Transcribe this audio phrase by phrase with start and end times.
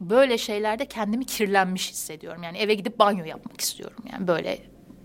[0.00, 2.42] böyle şeylerde kendimi kirlenmiş hissediyorum.
[2.42, 4.04] Yani eve gidip banyo yapmak istiyorum.
[4.12, 4.58] Yani böyle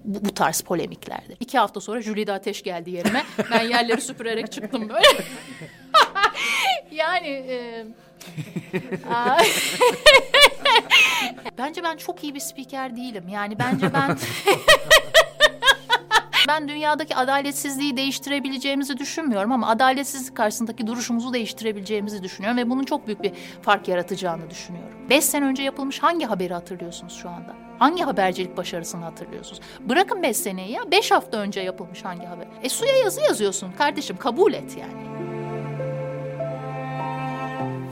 [0.03, 1.35] bu, bu tarz polemiklerde.
[1.39, 3.23] İki hafta sonra Jülide Ateş geldi yerime.
[3.51, 5.17] Ben yerleri süpürerek çıktım böyle.
[6.91, 7.27] yani...
[7.27, 7.85] E,
[11.57, 13.29] bence ben çok iyi bir spiker değilim.
[13.29, 14.09] Yani bence ben...
[16.47, 23.23] Ben dünyadaki adaletsizliği değiştirebileceğimizi düşünmüyorum ama adaletsizlik karşısındaki duruşumuzu değiştirebileceğimizi düşünüyorum ve bunun çok büyük
[23.23, 24.97] bir fark yaratacağını düşünüyorum.
[25.09, 27.55] Beş sene önce yapılmış hangi haberi hatırlıyorsunuz şu anda?
[27.79, 29.61] Hangi habercilik başarısını hatırlıyorsunuz?
[29.79, 32.47] Bırakın beş seneyi ya, beş hafta önce yapılmış hangi haber?
[32.63, 35.05] E suya yazı yazıyorsun kardeşim, kabul et yani.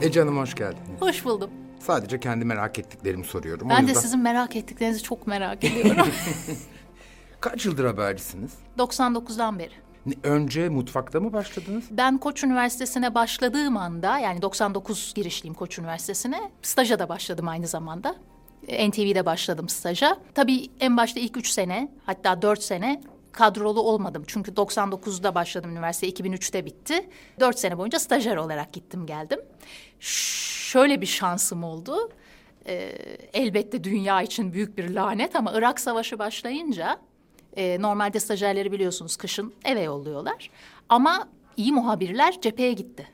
[0.02, 1.00] Ece Hanım hoş geldiniz.
[1.00, 1.50] Hoş buldum.
[1.80, 3.66] Sadece kendi merak ettiklerimi soruyorum.
[3.66, 6.06] O Ben de yüzden- sizin merak ettiklerinizi çok merak ediyorum.
[7.44, 8.52] Kaç yıldır habercisiniz?
[8.78, 9.72] 99'dan beri.
[10.06, 11.84] Ne- Önce mutfakta mı başladınız?
[11.90, 16.50] Ben Koç Üniversitesi'ne başladığım anda yani 99 girişliyim Koç Üniversitesi'ne.
[16.62, 18.16] Staja da başladım aynı zamanda.
[18.68, 20.18] E, NTV'de başladım staja.
[20.34, 23.02] Tabii en başta ilk üç sene hatta dört sene
[23.32, 24.24] kadrolu olmadım.
[24.26, 27.10] Çünkü 99'da başladım üniversite 2003'te bitti.
[27.40, 29.40] Dört sene boyunca stajyer olarak gittim geldim.
[30.00, 32.10] Ş- şöyle bir şansım oldu.
[32.66, 32.74] Ee,
[33.32, 36.98] elbette dünya için büyük bir lanet ama Irak Savaşı başlayınca
[37.56, 40.50] e, normalde stajyerleri biliyorsunuz kışın eve yolluyorlar.
[40.88, 43.08] Ama iyi muhabirler cepheye gitti.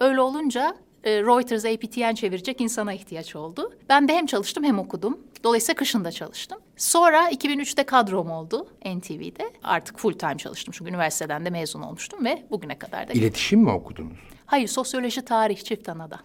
[0.00, 3.72] Öyle olunca e, Reuters APTN çevirecek insana ihtiyaç oldu.
[3.88, 5.18] Ben de hem çalıştım hem okudum.
[5.44, 6.58] Dolayısıyla kışın da çalıştım.
[6.76, 9.50] Sonra 2003'te kadrom oldu NTV'de.
[9.62, 13.12] Artık full time çalıştım çünkü üniversiteden de mezun olmuştum ve bugüne kadar da.
[13.12, 14.16] İletişim mi okudunuz?
[14.46, 16.20] Hayır sosyoloji, tarih, çift anada.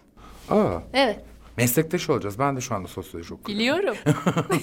[0.50, 1.20] Aa, Evet
[1.58, 2.40] meslektaş olacağız.
[2.40, 3.60] Ben de şu anda sosyoloji okuyorum.
[3.60, 3.96] biliyorum.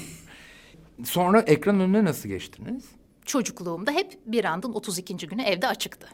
[1.05, 2.85] Sonra ekran önüne nasıl geçtiniz?
[3.25, 5.17] Çocukluğumda hep bir andın 32.
[5.17, 6.09] günü evde açıktı.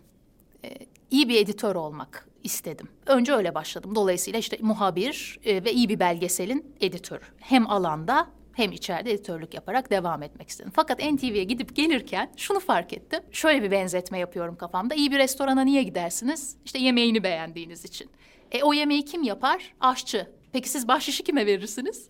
[0.65, 0.79] Ee,
[1.11, 2.89] iyi bir editör olmak istedim.
[3.07, 3.95] Önce öyle başladım.
[3.95, 7.25] Dolayısıyla işte muhabir e, ve iyi bir belgeselin editörü.
[7.39, 10.73] Hem alanda hem içeride editörlük yaparak devam etmek istedim.
[10.75, 13.21] Fakat NTV'ye gidip gelirken şunu fark ettim.
[13.33, 14.95] Şöyle bir benzetme yapıyorum kafamda.
[14.95, 16.57] İyi bir restorana niye gidersiniz?
[16.65, 18.11] İşte yemeğini beğendiğiniz için.
[18.53, 19.75] E o yemeği kim yapar?
[19.81, 20.31] Aşçı.
[20.53, 22.09] Peki siz bahşişi kime verirsiniz?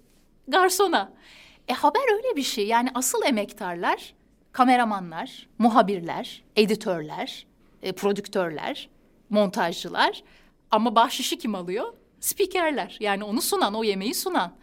[0.49, 1.13] Garsona.
[1.69, 2.67] E haber öyle bir şey.
[2.67, 4.15] Yani asıl emektarlar
[4.53, 7.47] kameramanlar, muhabirler, editörler,
[7.83, 8.89] e, prodüktörler,
[9.31, 10.23] montajcılar.
[10.71, 11.93] Ama bahşişi kim alıyor?
[12.21, 12.97] Spikerler.
[13.01, 14.57] Yani onu sunan, o yemeği sunan.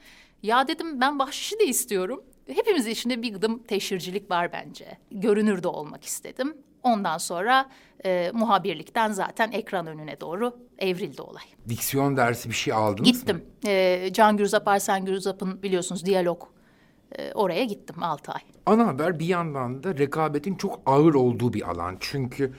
[0.44, 2.24] Ya dedim ben bahşişi de istiyorum.
[2.48, 4.98] Hepimiz içinde bir gıdım teşhircilik var bence.
[5.12, 6.58] Görünür de olmak istedim.
[6.84, 7.70] Ondan sonra
[8.06, 11.44] e, muhabirlikten zaten ekran önüne doğru evrildi olay.
[11.70, 13.06] Diksiyon dersi bir şey aldınız mı?
[13.06, 13.46] Gittim.
[13.66, 16.44] E, Can Gürzap, Arsen Gürzap'ın biliyorsunuz diyalog.
[17.18, 18.42] E, oraya gittim altı ay.
[18.66, 21.98] Ana haber bir yandan da rekabetin çok ağır olduğu bir alan.
[22.00, 22.54] Çünkü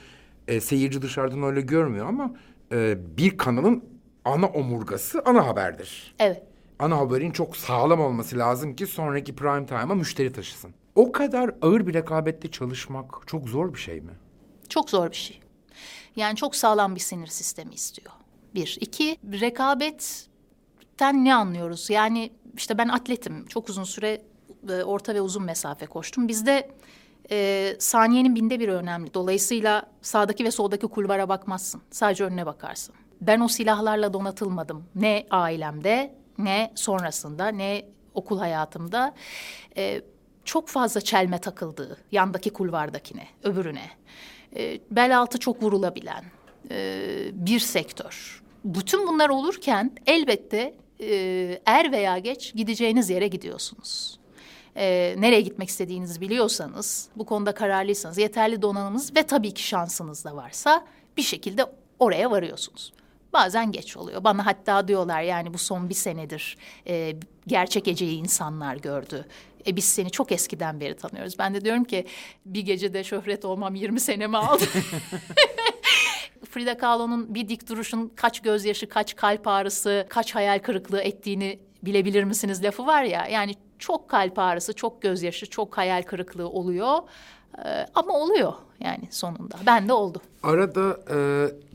[0.48, 2.34] e, seyirci dışarıdan öyle görmüyor ama
[2.72, 3.84] e, bir kanalın
[4.24, 6.14] ana omurgası ana haberdir.
[6.18, 6.42] Evet.
[6.78, 10.74] Ana haberin çok sağlam olması lazım ki sonraki prime time'a müşteri taşısın.
[10.94, 14.12] O kadar ağır bir rekabette çalışmak çok zor bir şey mi?
[14.68, 15.40] Çok zor bir şey.
[16.16, 18.12] Yani çok sağlam bir sinir sistemi istiyor.
[18.54, 18.78] Bir.
[18.80, 21.90] iki rekabetten ne anlıyoruz?
[21.90, 23.46] Yani işte ben atletim.
[23.46, 24.22] Çok uzun süre
[24.68, 26.28] e, orta ve uzun mesafe koştum.
[26.28, 26.70] Bizde
[27.30, 29.14] e, saniyenin binde biri önemli.
[29.14, 31.82] Dolayısıyla sağdaki ve soldaki kulvara bakmazsın.
[31.90, 32.94] Sadece önüne bakarsın.
[33.20, 34.84] Ben o silahlarla donatılmadım.
[34.94, 37.84] Ne ailemde, ne sonrasında, ne
[38.14, 39.14] okul hayatımda.
[39.76, 40.02] E,
[40.44, 43.90] çok fazla çelme takıldığı, yandaki kulvardakine, öbürüne.
[44.56, 46.24] E, bel altı çok vurulabilen
[46.70, 48.42] e, bir sektör.
[48.64, 54.18] Bütün bunlar olurken elbette e, er veya geç gideceğiniz yere gidiyorsunuz.
[54.76, 60.36] E, nereye gitmek istediğinizi biliyorsanız, bu konuda kararlıysanız, yeterli donanımınız ve tabii ki şansınız da
[60.36, 60.84] varsa
[61.16, 61.66] bir şekilde
[61.98, 62.92] oraya varıyorsunuz.
[63.32, 64.24] Bazen geç oluyor.
[64.24, 66.56] Bana hatta diyorlar yani bu son bir senedir
[66.86, 67.16] e,
[67.46, 69.26] gerçek Ece'yi insanlar gördü.
[69.66, 71.38] E biz seni çok eskiden beri tanıyoruz.
[71.38, 72.06] Ben de diyorum ki
[72.46, 74.64] bir gecede şöhret olmam 20 senemi aldı.
[76.50, 82.24] Frida Kahlo'nun bir dik duruşun kaç gözyaşı, kaç kalp ağrısı, kaç hayal kırıklığı ettiğini bilebilir
[82.24, 83.26] misiniz lafı var ya.
[83.26, 86.98] Yani çok kalp ağrısı, çok gözyaşı, çok hayal kırıklığı oluyor.
[87.64, 89.56] Ee, ama oluyor yani sonunda.
[89.66, 90.22] Ben de oldu.
[90.42, 91.16] Arada e,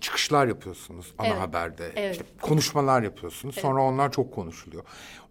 [0.02, 1.92] çıkışlar yapıyorsunuz ana Evet, haberde.
[1.96, 2.12] evet.
[2.12, 3.56] İşte konuşmalar yapıyorsunuz.
[3.56, 4.84] Sonra onlar çok konuşuluyor.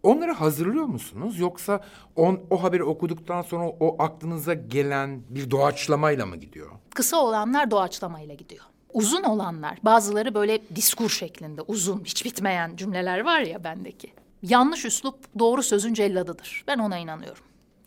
[0.02, 1.38] Onları hazırlıyor musunuz?
[1.38, 1.81] Yoksa
[2.17, 6.70] on, o haberi okuduktan sonra o aklınıza gelen bir doğaçlamayla mı gidiyor?
[6.94, 8.64] Kısa olanlar doğaçlamayla gidiyor.
[8.93, 14.12] Uzun olanlar, bazıları böyle diskur şeklinde uzun, hiç bitmeyen cümleler var ya bendeki.
[14.43, 16.65] Yanlış üslup doğru sözün celladıdır.
[16.67, 17.43] Ben ona inanıyorum.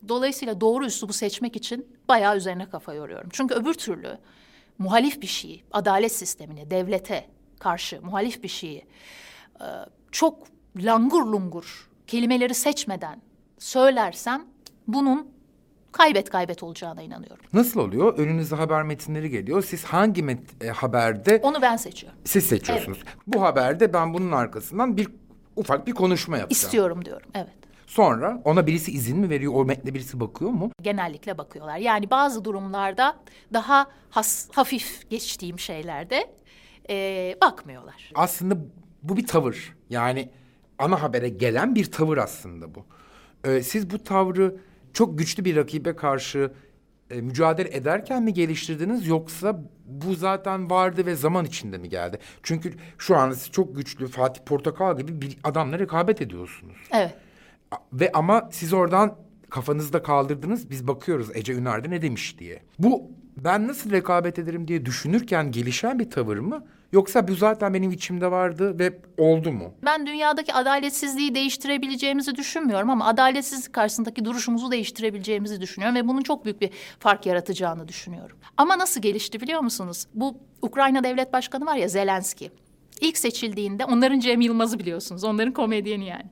[0.07, 3.29] Dolayısıyla doğru üslubu seçmek için bayağı üzerine kafa yoruyorum.
[3.33, 4.17] Çünkü öbür türlü
[4.77, 7.25] muhalif bir şeyi, adalet sistemine, devlete
[7.59, 8.85] karşı muhalif bir şeyi
[9.61, 9.65] e,
[10.11, 10.47] çok
[10.77, 13.21] langur lungur kelimeleri seçmeden
[13.59, 14.45] söylersem
[14.87, 15.27] bunun
[15.91, 17.45] kaybet kaybet olacağına inanıyorum.
[17.53, 18.17] Nasıl oluyor?
[18.17, 19.63] Önünüze haber metinleri geliyor.
[19.63, 22.19] Siz hangi met- e, haberde Onu ben seçiyorum.
[22.25, 22.99] siz seçiyorsunuz.
[23.27, 25.07] Bu haberde ben bunun arkasından bir
[25.59, 26.51] ufak bir konuşma yapacağım.
[26.51, 27.29] İstiyorum diyorum.
[27.35, 27.53] Evet.
[27.87, 29.53] Sonra ona birisi izin mi veriyor?
[29.55, 30.71] O metne birisi bakıyor mu?
[30.81, 31.77] genellikle bakıyorlar.
[31.77, 33.17] Yani bazı durumlarda
[33.53, 36.33] daha has, hafif geçtiğim şeylerde
[36.89, 38.11] eee, bakmıyorlar.
[38.15, 38.57] Aslında
[39.03, 39.75] bu bir tavır.
[39.89, 40.29] Yani
[40.79, 42.85] ana habere gelen bir tavır aslında bu.
[43.43, 44.55] Ee, siz bu tavrı
[44.93, 46.51] çok güçlü bir rakibe karşı
[47.09, 52.19] e, mücadele ederken mi geliştirdiniz yoksa bu zaten vardı ve zaman içinde mi geldi?
[52.43, 56.77] Çünkü şu an siz çok güçlü Fatih Portakal gibi bir adamla rekabet ediyorsunuz.
[56.91, 57.13] Evet.
[57.93, 59.15] Ve ama siz oradan
[59.49, 60.69] kafanızda kaldırdınız.
[60.69, 62.61] Biz bakıyoruz Ece Üner'de ne demiş diye.
[62.79, 66.65] Bu ben nasıl rekabet ederim diye düşünürken gelişen bir tavır mı?
[66.91, 69.73] Yoksa bu zaten benim içimde vardı ve oldu mu?
[69.85, 76.61] Ben dünyadaki adaletsizliği değiştirebileceğimizi düşünmüyorum ama adaletsizlik karşısındaki duruşumuzu değiştirebileceğimizi düşünüyorum ve bunun çok büyük
[76.61, 76.69] bir
[76.99, 78.37] fark yaratacağını düşünüyorum.
[78.57, 80.05] Ama nasıl gelişti biliyor musunuz?
[80.13, 82.51] Bu Ukrayna Devlet Başkanı var ya Zelenski.
[83.01, 85.23] İlk seçildiğinde onların Cem Yılmaz'ı biliyorsunuz.
[85.23, 86.25] Onların komedyeni yani.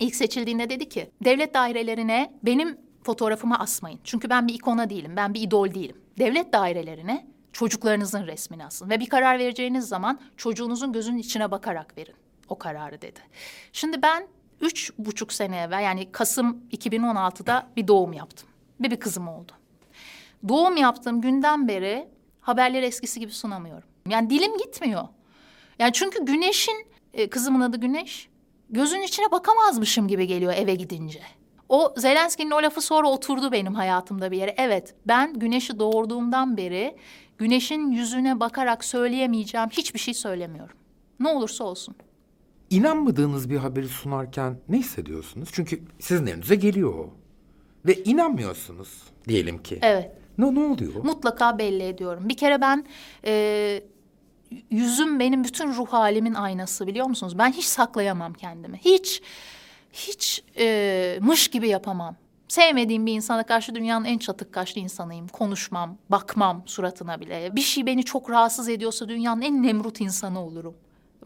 [0.00, 4.00] İlk seçildiğinde dedi ki devlet dairelerine benim fotoğrafımı asmayın.
[4.04, 5.96] Çünkü ben bir ikona değilim, ben bir idol değilim.
[6.18, 8.90] Devlet dairelerine çocuklarınızın resmini asın.
[8.90, 12.14] Ve bir karar vereceğiniz zaman çocuğunuzun gözünün içine bakarak verin
[12.48, 13.20] o kararı dedi.
[13.72, 14.26] Şimdi ben
[14.60, 18.48] üç buçuk sene evvel yani Kasım 2016'da bir doğum yaptım.
[18.80, 19.52] Ve bir kızım oldu.
[20.48, 22.08] Doğum yaptığım günden beri
[22.40, 23.88] haberleri eskisi gibi sunamıyorum.
[24.08, 25.08] Yani dilim gitmiyor.
[25.78, 28.28] Yani çünkü Güneş'in, e, kızımın adı Güneş,
[28.70, 31.20] gözünün içine bakamazmışım gibi geliyor eve gidince.
[31.68, 34.54] O Zelenski'nin o lafı sonra oturdu benim hayatımda bir yere.
[34.58, 36.96] Evet ben Güneş'i doğurduğumdan beri
[37.38, 40.76] Güneş'in yüzüne bakarak söyleyemeyeceğim hiçbir şey söylemiyorum.
[41.20, 41.94] Ne olursa olsun.
[42.70, 45.48] İnanmadığınız bir haberi sunarken ne hissediyorsunuz?
[45.52, 47.10] Çünkü sizin elinize geliyor o.
[47.86, 49.78] Ve inanmıyorsunuz diyelim ki.
[49.82, 50.10] Evet.
[50.38, 51.04] Ne, ne oluyor?
[51.04, 52.28] Mutlaka belli ediyorum.
[52.28, 52.84] Bir kere ben
[53.26, 53.82] e,
[54.70, 57.38] yüzüm benim bütün ruh halimin aynası biliyor musunuz?
[57.38, 58.78] Ben hiç saklayamam kendimi.
[58.78, 59.22] Hiç
[59.92, 62.16] hiç e, mış gibi yapamam.
[62.48, 65.28] Sevmediğim bir insana karşı dünyanın en çatık kaşlı insanıyım.
[65.28, 67.56] Konuşmam, bakmam suratına bile.
[67.56, 70.74] Bir şey beni çok rahatsız ediyorsa dünyanın en nemrut insanı olurum.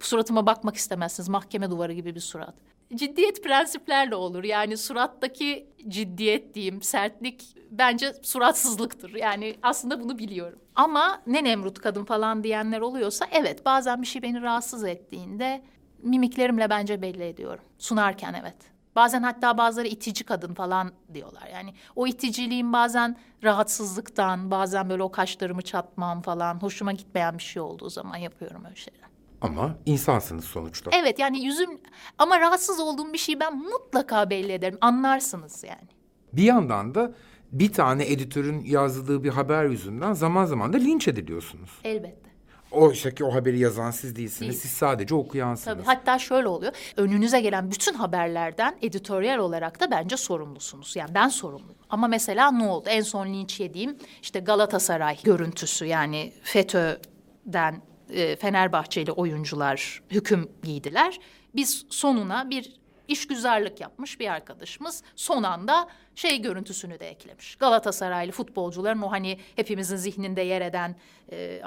[0.01, 1.29] Suratıma bakmak istemezsiniz.
[1.29, 2.55] Mahkeme duvarı gibi bir surat.
[2.95, 4.45] Ciddiyet prensiplerle olur.
[4.45, 9.15] Yani surattaki ciddiyet diyeyim, sertlik bence suratsızlıktır.
[9.15, 10.59] Yani aslında bunu biliyorum.
[10.75, 15.63] Ama ne Nemrut kadın falan diyenler oluyorsa evet bazen bir şey beni rahatsız ettiğinde
[16.03, 17.65] mimiklerimle bence belli ediyorum.
[17.79, 18.78] Sunarken evet.
[18.97, 21.49] Bazen hatta bazıları itici kadın falan diyorlar.
[21.53, 27.63] Yani o iticiliğin bazen rahatsızlıktan, bazen böyle o kaşlarımı çatmam falan hoşuma gitmeyen bir şey
[27.63, 29.09] olduğu zaman yapıyorum öyle şeyler.
[29.41, 30.91] Ama insansınız sonuçta.
[30.95, 31.81] Evet yani yüzüm
[32.19, 34.79] ama rahatsız olduğum bir şeyi ben mutlaka belli ederim.
[34.81, 35.89] Anlarsınız yani.
[36.33, 37.15] Bir yandan da
[37.53, 41.71] bir tane editörün yazdığı bir haber yüzünden zaman zaman da linç ediliyorsunuz.
[41.85, 42.28] Elbette.
[42.71, 44.51] Oysa ki o haberi yazan siz değilsiniz.
[44.51, 44.63] Değil.
[44.63, 45.77] Siz sadece okuyansınız.
[45.77, 45.87] Tabii.
[45.87, 46.73] Hatta şöyle oluyor.
[46.97, 50.97] Önünüze gelen bütün haberlerden editoryal olarak da bence sorumlusunuz.
[50.97, 51.79] Yani ben sorumluyum.
[51.91, 52.89] Ama mesela ne oldu?
[52.89, 61.21] En son linç yediğim işte Galatasaray görüntüsü yani FETÖ'den e, Fenerbahçeli oyuncular hüküm giydiler.
[61.55, 62.79] Biz sonuna bir
[63.09, 67.57] işgüzarlık yapmış bir arkadaşımız son anda şey görüntüsünü de eklemiş.
[67.57, 70.97] Galatasaraylı futbolcuların o hani hepimizin zihninde yer eden
[71.33, 71.63] e,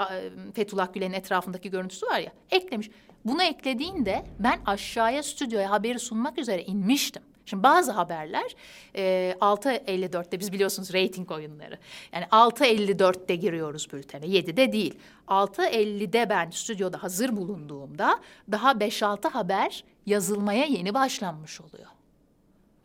[0.53, 2.89] Fethullah Gülen'in etrafındaki görüntüsü var ya eklemiş.
[3.25, 7.21] Bunu eklediğinde ben aşağıya stüdyoya haberi sunmak üzere inmiştim.
[7.45, 8.55] Şimdi bazı haberler
[8.95, 11.77] e, 6.54'te biz biliyorsunuz reyting oyunları.
[12.13, 14.99] Yani 6.54'te giriyoruz bültene 7'de değil.
[15.27, 18.19] 6.50'de ben stüdyoda hazır bulunduğumda
[18.51, 21.87] daha 5-6 haber yazılmaya yeni başlanmış oluyor.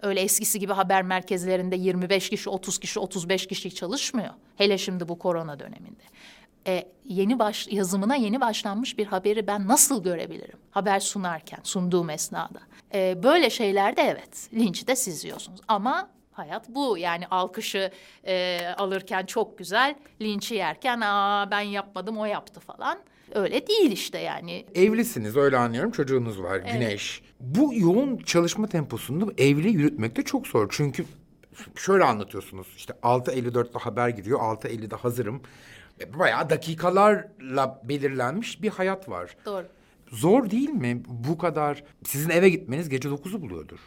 [0.03, 4.35] Öyle eskisi gibi haber merkezlerinde 25 kişi, 30 kişi, 35 kişi çalışmıyor.
[4.57, 6.03] Hele şimdi bu korona döneminde.
[6.67, 10.59] E, yeni baş, yazımına yeni başlanmış bir haberi ben nasıl görebilirim?
[10.71, 12.61] Haber sunarken, sunduğum esnada.
[12.95, 15.61] E, böyle şeylerde evet, linçi de siz yiyorsunuz.
[15.69, 16.99] Ama hayat bu.
[16.99, 17.91] Yani alkışı
[18.27, 22.99] e, alırken çok güzel, linçi yerken aa ben yapmadım o yaptı falan.
[23.35, 24.67] Öyle değil işte yani.
[24.75, 27.23] Evlisiniz öyle anlıyorum çocuğunuz var Güneş.
[27.41, 30.69] Bu yoğun çalışma temposunda evli yürütmek de çok zor.
[30.71, 31.05] Çünkü
[31.77, 35.43] şöyle anlatıyorsunuz işte 6.54'te haber giriyor 6.50'de hazırım.
[36.01, 39.37] Ve Bayağı dakikalarla belirlenmiş bir hayat var.
[39.45, 39.67] Doğru.
[40.11, 43.79] Zor değil mi bu kadar sizin eve gitmeniz gece 9'u buluyordur.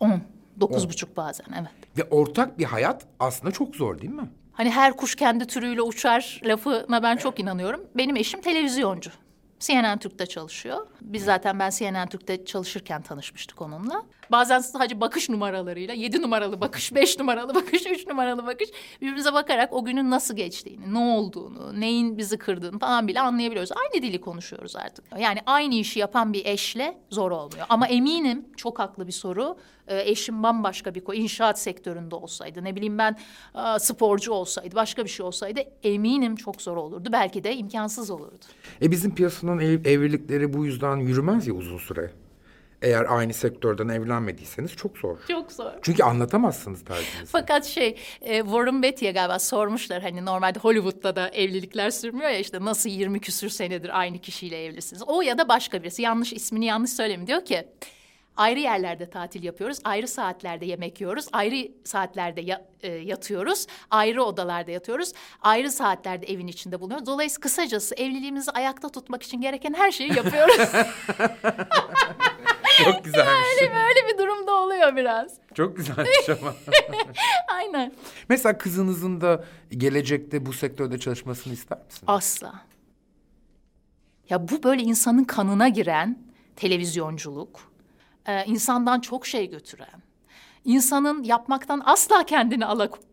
[0.00, 0.22] 10,
[0.60, 1.70] dokuz buçuk bazen evet.
[1.98, 4.30] Ve ortak bir hayat aslında çok zor değil mi?
[4.60, 7.80] Hani her kuş kendi türüyle uçar lafına ben çok inanıyorum.
[7.94, 9.10] Benim eşim televizyoncu.
[9.60, 10.86] CNN Türk'te çalışıyor.
[11.00, 14.02] Biz zaten ben CNN Türk'te çalışırken tanışmıştık onunla.
[14.30, 18.68] Bazen sadece bakış numaralarıyla yedi numaralı bakış, beş numaralı bakış, üç numaralı bakış
[19.00, 23.72] birbirimize bakarak o günün nasıl geçtiğini, ne olduğunu, neyin bizi kırdığını falan bile anlayabiliyoruz.
[23.72, 25.04] Aynı dili konuşuyoruz artık.
[25.18, 27.66] Yani aynı işi yapan bir eşle zor olmuyor.
[27.68, 29.58] Ama eminim çok haklı bir soru.
[29.90, 33.16] Ee, eşim bambaşka bir inşaat sektöründe olsaydı, ne bileyim ben
[33.78, 37.08] sporcu olsaydı, başka bir şey olsaydı eminim çok zor olurdu.
[37.12, 38.44] Belki de imkansız olurdu.
[38.82, 42.10] E bizim piyasanın ev, evlilikleri bu yüzden yürümez ya uzun süre.
[42.82, 45.18] Eğer aynı sektörden evlenmediyseniz çok zor.
[45.28, 45.70] Çok zor.
[45.82, 47.32] Çünkü anlatamazsınız tercihinizi.
[47.32, 52.64] Fakat şey e, Warren Beatty'ye galiba sormuşlar hani normalde Hollywood'da da evlilikler sürmüyor ya işte
[52.64, 55.02] nasıl 20 küsür senedir aynı kişiyle evlisiniz.
[55.06, 57.68] O ya da başka birisi yanlış ismini yanlış söylemiyor diyor ki
[58.36, 64.70] ayrı yerlerde tatil yapıyoruz, ayrı saatlerde yemek yiyoruz, ayrı saatlerde ya, e, yatıyoruz, ayrı odalarda
[64.70, 67.06] yatıyoruz, ayrı saatlerde evin içinde bulunuyoruz.
[67.06, 70.56] Dolayısıyla kısacası evliliğimizi ayakta tutmak için gereken her şeyi yapıyoruz.
[72.84, 73.32] Çok güzelmiş.
[73.60, 75.32] Öyle böyle bir durumda oluyor biraz.
[75.54, 76.54] Çok güzelmiş ama.
[77.54, 77.92] Aynen.
[78.28, 82.04] Mesela kızınızın da gelecekte bu sektörde çalışmasını ister misiniz?
[82.06, 82.54] Asla.
[84.30, 86.18] Ya bu böyle insanın kanına giren
[86.56, 87.69] televizyonculuk,
[88.26, 90.02] e, insandan çok şey götüren,
[90.64, 92.66] insanın yapmaktan asla kendini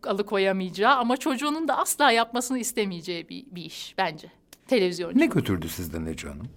[0.04, 4.32] alıkoyamayacağı ama çocuğunun da asla yapmasını istemeyeceği bir, bir iş bence.
[4.66, 5.20] Televizyonculuk.
[5.20, 6.48] Ne götürdü sizden Ece Hanım?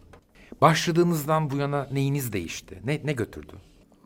[0.61, 2.79] Başladığınızdan bu yana neyiniz değişti?
[2.83, 3.53] Ne, ne götürdü?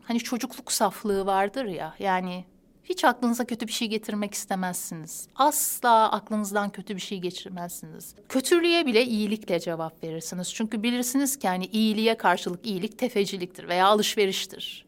[0.04, 2.44] Hani çocukluk saflığı vardır ya yani
[2.88, 5.28] hiç aklınıza kötü bir şey getirmek istemezsiniz.
[5.36, 8.14] Asla aklınızdan kötü bir şey geçirmezsiniz.
[8.28, 10.54] Kötülüğe bile iyilikle cevap verirsiniz.
[10.54, 14.86] Çünkü bilirsiniz ki hani iyiliğe karşılık iyilik tefeciliktir veya alışveriştir.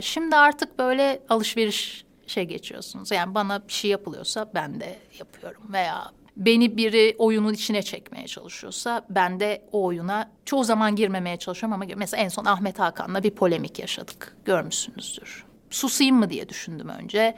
[0.00, 3.10] Şimdi artık böyle alışveriş şey geçiyorsunuz.
[3.10, 9.06] Yani bana bir şey yapılıyorsa ben de yapıyorum veya beni biri oyunun içine çekmeye çalışıyorsa
[9.10, 13.30] ben de o oyuna çoğu zaman girmemeye çalışıyorum ama mesela en son Ahmet Hakan'la bir
[13.30, 14.36] polemik yaşadık.
[14.44, 15.47] Görmüşsünüzdür.
[15.70, 17.34] Susayım mı diye düşündüm önce.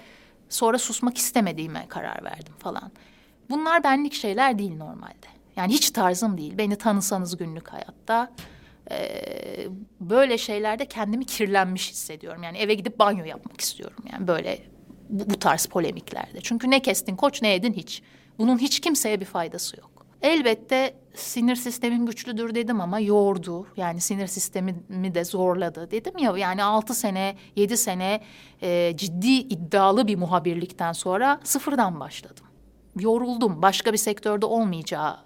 [0.48, 2.92] Sonra susmak istemediğime karar verdim falan.
[3.50, 5.26] Bunlar benlik şeyler değil normalde.
[5.56, 6.58] Yani hiç tarzım değil.
[6.58, 8.32] Beni tanısanız günlük hayatta
[8.90, 9.08] e,
[10.00, 12.42] böyle şeylerde kendimi kirlenmiş hissediyorum.
[12.42, 14.04] Yani eve gidip banyo yapmak istiyorum.
[14.12, 14.58] Yani böyle
[15.08, 16.40] bu, bu tarz polemiklerde.
[16.40, 18.02] Çünkü ne kestin koç ne yedin hiç.
[18.38, 19.99] Bunun hiç kimseye bir faydası yok.
[20.22, 23.66] Elbette sinir sistemim güçlüdür dedim ama yordu.
[23.76, 25.90] Yani sinir sistemimi de zorladı.
[25.90, 28.20] Dedim ya yani altı sene, yedi sene
[28.62, 32.46] e, ciddi iddialı bir muhabirlikten sonra sıfırdan başladım.
[32.98, 33.62] Yoruldum.
[33.62, 35.16] Başka bir sektörde olmayacağı,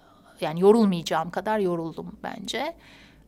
[0.41, 2.75] yani yorulmayacağım kadar yoruldum bence.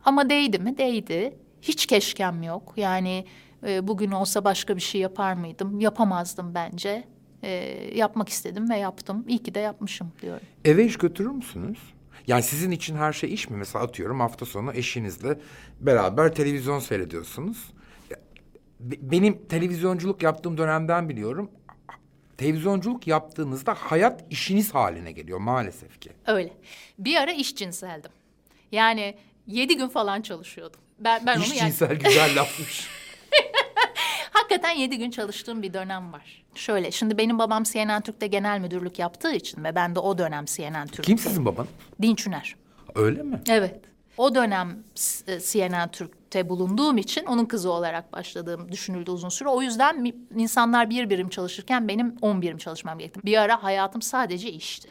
[0.04, 0.78] Ama değdi mi?
[0.78, 1.38] Değdi.
[1.62, 2.72] Hiç keşkem yok.
[2.76, 3.24] Yani
[3.66, 5.80] e, bugün olsa başka bir şey yapar mıydım?
[5.80, 7.04] Yapamazdım bence
[7.48, 9.24] e, yapmak istedim ve yaptım.
[9.28, 10.46] İyi ki de yapmışım diyorum.
[10.64, 11.78] Eve iş götürür müsünüz?
[12.26, 13.56] Yani sizin için her şey iş mi?
[13.56, 15.38] Mesela atıyorum hafta sonu eşinizle
[15.80, 17.70] beraber televizyon seyrediyorsunuz.
[18.80, 21.50] Benim televizyonculuk yaptığım dönemden biliyorum.
[22.36, 26.10] Televizyonculuk yaptığınızda hayat işiniz haline geliyor maalesef ki.
[26.26, 26.52] Öyle.
[26.98, 28.10] Bir ara iş cinseldim.
[28.72, 29.14] Yani
[29.46, 30.80] yedi gün falan çalışıyordum.
[30.98, 31.98] Ben, ben iş onu cinsel yani...
[31.98, 32.88] güzel lafmış.
[34.38, 36.44] Hakikaten yedi gün çalıştığım bir dönem var.
[36.54, 40.44] Şöyle şimdi benim babam CNN Türk'te genel müdürlük yaptığı için ve ben de o dönem
[40.44, 41.02] CNN Türk'te.
[41.02, 41.66] Kim sizin baban?
[42.02, 42.56] Dinçüner.
[42.94, 43.40] Öyle mi?
[43.48, 43.80] Evet.
[44.16, 44.84] O dönem
[45.26, 49.48] e, CNN Türk'te bulunduğum için onun kızı olarak başladığım düşünüldü uzun süre.
[49.48, 53.20] O yüzden insanlar bir birim çalışırken benim on birim çalışmam gerekti.
[53.24, 54.88] Bir ara hayatım sadece işti.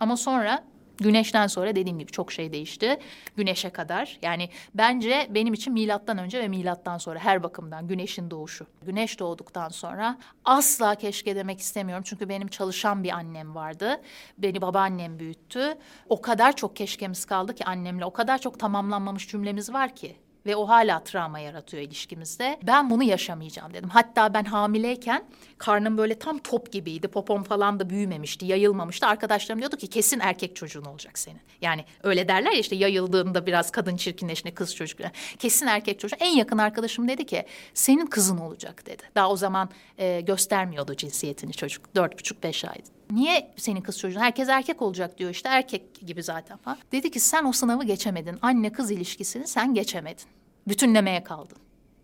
[0.00, 0.64] Ama sonra
[1.00, 2.98] Güneşten sonra dediğim gibi çok şey değişti.
[3.36, 4.18] Güneşe kadar.
[4.22, 8.66] Yani bence benim için milattan önce ve milattan sonra her bakımdan güneşin doğuşu.
[8.86, 12.04] Güneş doğduktan sonra asla keşke demek istemiyorum.
[12.06, 14.00] Çünkü benim çalışan bir annem vardı.
[14.38, 15.74] Beni babaannem büyüttü.
[16.08, 18.04] O kadar çok keşkemiz kaldı ki annemle.
[18.04, 20.16] O kadar çok tamamlanmamış cümlemiz var ki
[20.46, 22.58] ve o hala travma yaratıyor ilişkimizde.
[22.62, 23.88] Ben bunu yaşamayacağım dedim.
[23.88, 25.24] Hatta ben hamileyken
[25.58, 27.08] karnım böyle tam top gibiydi.
[27.08, 29.06] Popom falan da büyümemişti, yayılmamıştı.
[29.06, 31.40] Arkadaşlarım diyordu ki kesin erkek çocuğun olacak senin.
[31.60, 35.00] Yani öyle derler ya işte yayıldığında biraz kadın çirkinleşine kız çocuk.
[35.38, 36.16] Kesin erkek çocuğu.
[36.20, 39.02] En yakın arkadaşım dedi ki senin kızın olacak dedi.
[39.14, 41.94] Daha o zaman e, göstermiyordu cinsiyetini çocuk.
[41.94, 42.99] Dört buçuk beş aydı.
[43.10, 44.20] Niye senin kız çocuğun?
[44.20, 46.78] Herkes erkek olacak diyor işte erkek gibi zaten falan.
[46.92, 48.38] Dedi ki sen o sınavı geçemedin.
[48.42, 50.24] Anne kız ilişkisini sen geçemedin.
[50.68, 51.58] Bütünlemeye kaldın.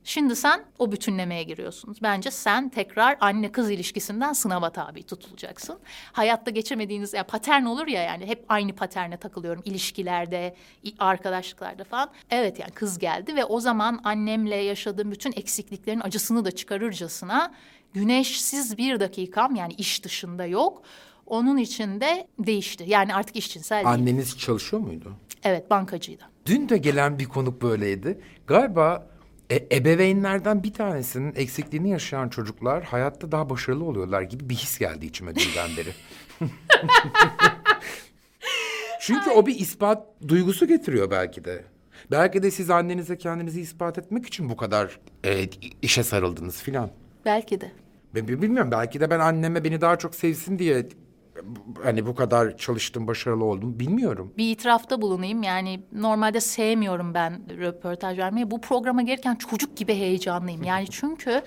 [0.06, 1.98] Şimdi sen o bütünlemeye giriyorsunuz.
[2.02, 5.78] Bence sen tekrar anne kız ilişkisinden sınava tabi tutulacaksın.
[6.12, 10.56] Hayatta geçemediğiniz ya patern olur ya yani hep aynı paterne takılıyorum ilişkilerde,
[10.98, 12.10] arkadaşlıklarda falan.
[12.30, 17.52] Evet yani kız geldi ve o zaman annemle yaşadığım bütün eksikliklerin acısını da çıkarırcasına
[17.96, 20.82] güneşsiz bir dakikam yani iş dışında yok.
[21.26, 22.84] Onun için de değişti.
[22.86, 23.88] Yani artık işcinsel değil.
[23.88, 25.12] Anneniz çalışıyor muydu?
[25.44, 26.22] Evet bankacıydı.
[26.46, 28.20] Dün de gelen bir konuk böyleydi.
[28.46, 29.06] Galiba
[29.50, 35.06] e, ebeveynlerden bir tanesinin eksikliğini yaşayan çocuklar hayatta daha başarılı oluyorlar gibi bir his geldi
[35.06, 35.90] içime dünden beri.
[39.00, 41.64] Çünkü o bir ispat duygusu getiriyor belki de.
[42.10, 45.48] Belki de siz annenize kendinizi ispat etmek için bu kadar e,
[45.82, 46.90] işe sarıldınız filan.
[47.24, 47.72] Belki de.
[48.16, 50.88] Ben bi- bilmiyorum belki de ben anneme beni daha çok sevsin diye
[51.82, 54.32] hani bu kadar çalıştım başarılı oldum bilmiyorum.
[54.36, 55.42] Bir itirafta bulunayım.
[55.42, 58.50] Yani normalde sevmiyorum ben röportaj vermeyi.
[58.50, 60.62] Bu programa gelirken çocuk gibi heyecanlıyım.
[60.62, 61.42] Yani çünkü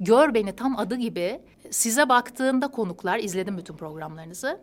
[0.00, 4.60] Gör Beni tam adı gibi size baktığında konuklar, izledim bütün programlarınızı.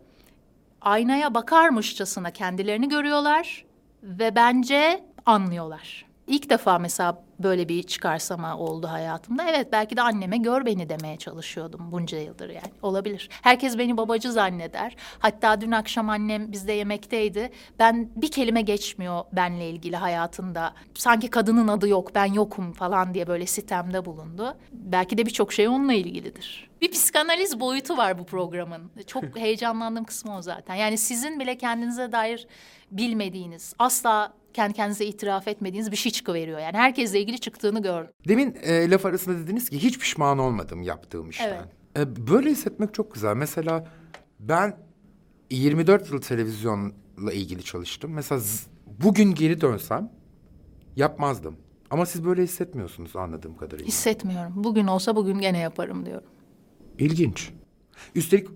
[0.80, 3.64] Aynaya bakarmışçasına kendilerini görüyorlar
[4.02, 6.07] ve bence anlıyorlar.
[6.28, 9.44] İlk defa mesela böyle bir çıkarsama oldu hayatımda.
[9.50, 12.72] Evet belki de anneme gör beni demeye çalışıyordum bunca yıldır yani.
[12.82, 13.28] Olabilir.
[13.42, 14.96] Herkes beni babacı zanneder.
[15.18, 17.50] Hatta dün akşam annem bizde yemekteydi.
[17.78, 20.74] Ben bir kelime geçmiyor benle ilgili hayatında.
[20.94, 24.56] Sanki kadının adı yok ben yokum falan diye böyle sitemde bulundu.
[24.72, 26.68] Belki de birçok şey onunla ilgilidir.
[26.80, 28.90] Bir psikanaliz boyutu var bu programın.
[29.06, 30.74] Çok heyecanlandığım kısmı o zaten.
[30.74, 32.46] Yani sizin bile kendinize dair
[32.90, 36.58] bilmediğiniz, asla kendi kendinize itiraf etmediğiniz bir şey çıkıveriyor.
[36.58, 38.10] Yani herkesle ilgili çıktığını gördüm.
[38.28, 41.68] Demin e, laf arasında dediniz ki hiç pişman olmadım yaptığım işten.
[41.96, 42.18] Evet.
[42.18, 43.36] E, böyle hissetmek çok güzel.
[43.36, 43.86] Mesela
[44.40, 44.76] ben
[45.50, 48.12] 24 yıl televizyonla ilgili çalıştım.
[48.12, 48.40] Mesela
[48.86, 50.12] bugün geri dönsem
[50.96, 51.56] yapmazdım.
[51.90, 53.86] Ama siz böyle hissetmiyorsunuz anladığım kadarıyla.
[53.86, 54.52] Hissetmiyorum.
[54.56, 56.28] Bugün olsa bugün gene yaparım diyorum.
[56.98, 57.50] İlginç.
[58.14, 58.48] Üstelik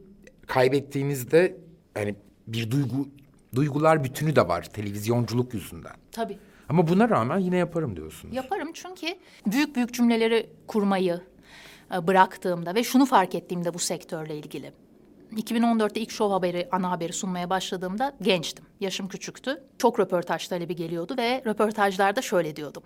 [0.46, 1.56] kaybettiğinizde
[1.94, 2.16] hani
[2.46, 3.08] bir duygu
[3.54, 5.96] duygular bütünü de var televizyonculuk yüzünden.
[6.12, 6.38] Tabii.
[6.68, 8.36] Ama buna rağmen yine yaparım diyorsunuz.
[8.36, 9.06] Yaparım çünkü
[9.46, 11.20] büyük büyük cümleleri kurmayı
[11.94, 14.72] e, bıraktığımda ve şunu fark ettiğimde bu sektörle ilgili.
[15.32, 18.64] 2014'te ilk Show Haberi, ana haberi sunmaya başladığımda gençtim.
[18.80, 19.64] Yaşım küçüktü.
[19.78, 22.82] Çok röportaj talebi geliyordu ve röportajlarda şöyle diyordum.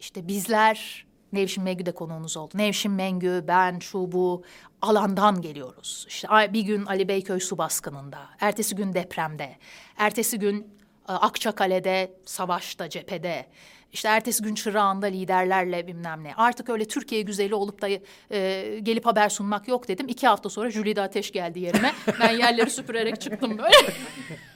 [0.00, 2.52] İşte bizler Nevşin Mengü de konuğunuz oldu.
[2.58, 4.44] Nevşin Mengü, ben, şu bu
[4.82, 6.06] alandan geliyoruz.
[6.08, 9.56] İşte bir gün Ali Beyköy su baskınında, ertesi gün depremde,
[9.96, 10.60] ertesi gün
[11.08, 13.46] e, Akçakale'de, savaşta, cephede,
[13.92, 16.34] işte ertesi gün Çırağan'da liderlerle bilmem ne.
[16.34, 17.88] Artık öyle Türkiye güzeli olup da
[18.30, 20.08] e, gelip haber sunmak yok dedim.
[20.08, 21.92] İki hafta sonra Jülide Ateş geldi yerime.
[22.20, 23.92] Ben yerleri süpürerek çıktım böyle.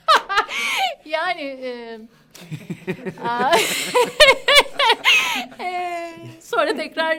[1.09, 1.41] yani...
[1.41, 1.99] E,
[6.41, 7.15] Sonra tekrar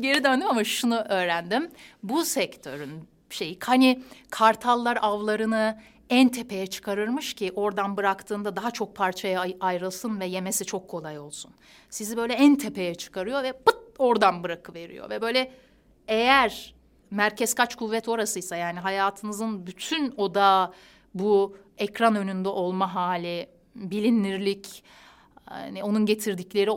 [0.00, 1.70] geri döndüm ama şunu öğrendim.
[2.02, 5.78] Bu sektörün şeyi hani kartallar avlarını
[6.10, 11.18] en tepeye çıkarırmış ki oradan bıraktığında daha çok parçaya ay- ayrılsın ve yemesi çok kolay
[11.18, 11.50] olsun.
[11.90, 15.52] Sizi böyle en tepeye çıkarıyor ve pıt oradan bırakıveriyor ve böyle
[16.08, 16.74] eğer
[17.10, 20.72] merkez kaç kuvvet orasıysa yani hayatınızın bütün odağı
[21.14, 24.84] bu ekran önünde olma hali, bilinirlik,
[25.50, 26.70] yani onun getirdikleri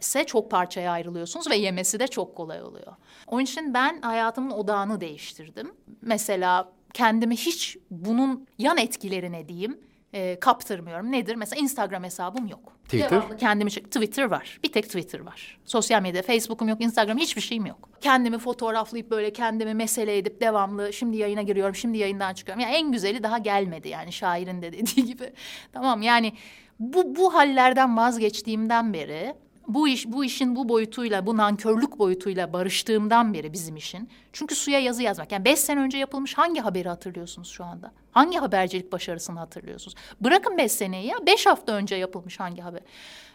[0.00, 2.92] ise çok parçaya ayrılıyorsunuz ve yemesi de çok kolay oluyor.
[3.26, 5.72] Onun için ben hayatımın odağını değiştirdim.
[6.02, 9.80] Mesela kendimi hiç bunun yan etkilerine diyeyim
[10.12, 11.12] e, kaptırmıyorum.
[11.12, 11.34] Nedir?
[11.34, 12.72] Mesela Instagram hesabım yok.
[12.84, 13.10] Twitter?
[13.10, 14.60] Devamlı kendimi Twitter var.
[14.64, 15.58] Bir tek Twitter var.
[15.64, 17.88] Sosyal medya, Facebook'um yok, Instagram hiçbir şeyim yok.
[18.00, 22.60] Kendimi fotoğraflayıp böyle kendimi mesele edip devamlı şimdi yayına giriyorum, şimdi yayından çıkıyorum.
[22.60, 25.32] Yani en güzeli daha gelmedi yani şairin de dediği gibi.
[25.72, 26.32] Tamam yani
[26.80, 29.34] bu bu hallerden vazgeçtiğimden beri
[29.68, 34.08] bu iş bu işin bu boyutuyla bu nankörlük boyutuyla barıştığımdan beri bizim işin.
[34.32, 35.32] Çünkü suya yazı yazmak.
[35.32, 37.92] Yani beş sene önce yapılmış hangi haberi hatırlıyorsunuz şu anda?
[38.12, 39.96] Hangi habercilik başarısını hatırlıyorsunuz?
[40.20, 42.80] Bırakın beş seneyi ya beş hafta önce yapılmış hangi haber?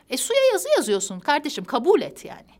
[0.10, 2.58] E suya yazı yazıyorsun kardeşim kabul et yani.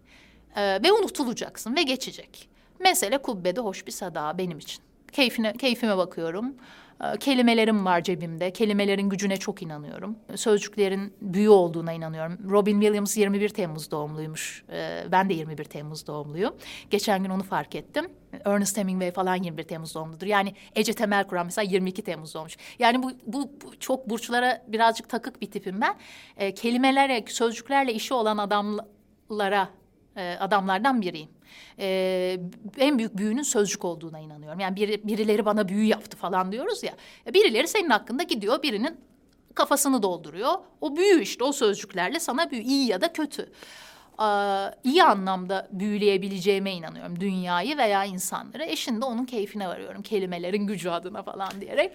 [0.56, 2.50] Ee, ve unutulacaksın ve geçecek.
[2.80, 4.84] Mesele kubbede hoş bir sada benim için.
[5.12, 6.56] Keyfine, keyfime bakıyorum.
[7.04, 8.52] Ee, kelimelerim var cebimde.
[8.52, 10.16] Kelimelerin gücüne çok inanıyorum.
[10.36, 12.50] Sözcüklerin büyü olduğuna inanıyorum.
[12.50, 14.64] Robin Williams 21 Temmuz doğumluymuş.
[14.72, 16.56] Ee, ben de 21 Temmuz doğumluyum.
[16.90, 18.06] Geçen gün onu fark ettim.
[18.46, 20.28] Ernest Hemingway falan 21 Temmuz doğumludur.
[20.28, 22.58] Yani Ece Temel Kur'an mesela 22 Temmuz doğmuş.
[22.80, 25.96] Yani bu, bu, bu çok burçlara birazcık takık bir tipim ben.
[26.38, 29.70] Ee, kelimelere, sözcüklerle işi olan adamlara
[30.16, 31.37] e, adamlardan biriyim.
[31.80, 32.40] E,
[32.78, 34.60] en büyük büyünün sözcük olduğuna inanıyorum.
[34.60, 36.94] Yani biri, birileri bana büyü yaptı falan diyoruz ya.
[37.28, 38.98] E, Birileri senin hakkında gidiyor birinin
[39.56, 40.52] kafasını dolduruyor.
[40.82, 43.50] O büyü işte o sözcüklerle sana büyü iyi ya da kötü.
[44.18, 48.64] Aa, iyi anlamda büyüleyebileceğime inanıyorum dünyayı veya insanları.
[48.66, 51.92] Eşin de onun keyfine varıyorum kelimelerin gücü adına falan diyerek.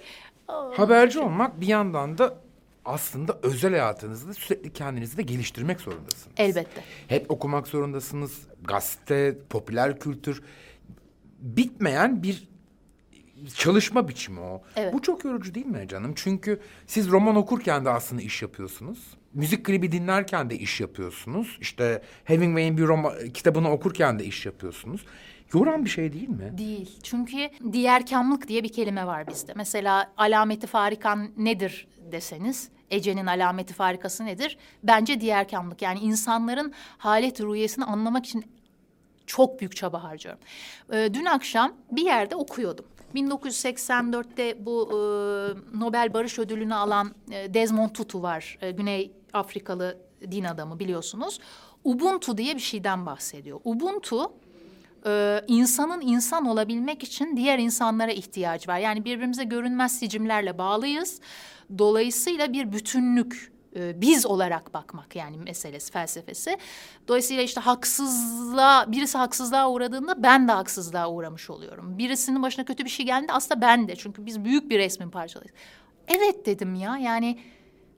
[0.77, 2.35] Haberci olmak bir yandan da
[2.85, 6.35] aslında özel hayatınızda sürekli kendinizi de geliştirmek zorundasınız.
[6.37, 6.83] elbette.
[7.09, 8.38] Hep okumak zorundasınız.
[8.64, 10.42] Gazete, popüler kültür.
[11.38, 12.48] Bitmeyen bir
[13.55, 14.62] çalışma biçimi o.
[14.77, 14.92] Evet.
[14.94, 16.12] Bu çok yorucu değil mi canım?
[16.16, 18.98] Çünkü siz roman okurken de aslında iş yapıyorsunuz.
[19.35, 21.59] Müzik klibi dinlerken de iş yapıyorsunuz.
[21.61, 25.05] İşte Hemingway'in bir roman kitabını okurken de iş yapıyorsunuz.
[25.55, 26.59] Yoran bir şey değil mi?
[26.59, 26.99] Değil.
[27.03, 29.53] Çünkü diğerkamlık diye bir kelime var bizde.
[29.57, 34.59] Mesela alameti farikan nedir deseniz, Ece'nin alameti farikası nedir?
[34.83, 35.83] Bence diğerkamlık.
[35.83, 38.45] Yani insanların halet rüyesini anlamak için
[39.27, 40.41] çok büyük çaba harcıyorum.
[40.93, 42.85] Ee, dün akşam bir yerde okuyordum.
[43.15, 44.97] 1984'te bu e,
[45.79, 48.59] Nobel Barış Ödülünü alan e, Desmond Tutu var.
[48.61, 49.99] E, Güney Afrikalı
[50.31, 51.41] din adamı biliyorsunuz.
[51.85, 53.61] Ubuntu diye bir şeyden bahsediyor.
[53.65, 54.33] Ubuntu
[55.07, 58.79] e, insanın insan olabilmek için diğer insanlara ihtiyaç var.
[58.79, 61.21] Yani birbirimize görünmez sicimlerle bağlıyız.
[61.79, 66.59] Dolayısıyla bir bütünlük e, biz olarak bakmak yani meselesi felsefesi.
[67.09, 71.99] Dolayısıyla işte haksızlığa birisi haksızlığa uğradığında ben de haksızlığa uğramış oluyorum.
[71.99, 75.57] Birisinin başına kötü bir şey geldiğinde aslında ben de çünkü biz büyük bir resmin parçalarıyız.
[76.09, 77.38] Evet dedim ya yani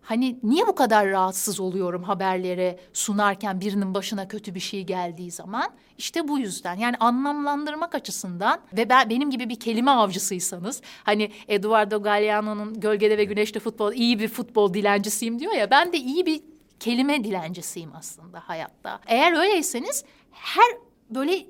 [0.05, 5.71] Hani niye bu kadar rahatsız oluyorum haberleri sunarken birinin başına kötü bir şey geldiği zaman?
[5.99, 6.75] İşte bu yüzden.
[6.75, 13.25] Yani anlamlandırmak açısından ve ben benim gibi bir kelime avcısıysanız hani Eduardo Galeano'nun Gölgede ve
[13.25, 16.41] Güneşte futbol iyi bir futbol dilencisiyim diyor ya ben de iyi bir
[16.81, 19.01] kelime dilencisiyim aslında hayatta.
[19.07, 20.77] Eğer öyleyseniz her
[21.11, 21.47] böyle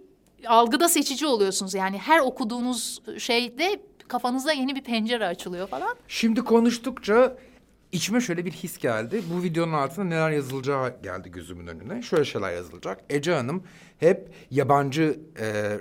[0.46, 1.74] algıda seçici oluyorsunuz.
[1.74, 5.96] Yani her okuduğunuz şeyde kafanızda yeni bir pencere açılıyor falan.
[6.08, 7.36] Şimdi konuştukça
[7.94, 9.22] İçime şöyle bir his geldi.
[9.34, 12.02] Bu videonun altında neler yazılacağı geldi gözümün önüne.
[12.02, 13.00] Şöyle şeyler yazılacak.
[13.10, 13.62] Ece Hanım
[13.98, 15.78] hep yabancı e,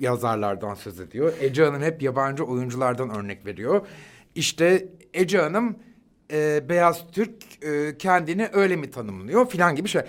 [0.00, 1.32] yazarlardan söz ediyor.
[1.40, 3.86] Ece Hanım hep yabancı oyunculardan örnek veriyor.
[4.34, 5.76] İşte Ece Hanım
[6.32, 10.02] e, beyaz Türk e, kendini öyle mi tanımlıyor filan gibi şey.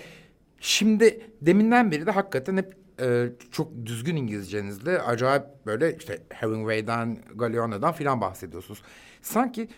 [0.60, 7.92] Şimdi deminden beri de hakikaten hep e, çok düzgün İngilizcenizle acayip böyle işte Hemingway'den, Galeano'dan
[7.92, 8.82] filan bahsediyorsunuz.
[9.22, 9.68] Sanki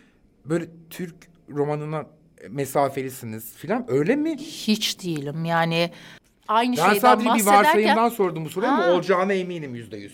[0.45, 2.07] böyle Türk romanına
[2.49, 4.37] mesafelisiniz filan öyle mi?
[4.39, 5.91] Hiç değilim yani
[6.49, 7.65] aynı ben şeyden sadece bir bahsederken...
[7.65, 10.13] varsayımdan sordum bu soruyu ama olacağına eminim yüzde yüz.